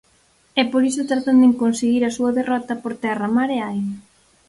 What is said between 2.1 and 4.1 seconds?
súa derrota por terra mar e aire.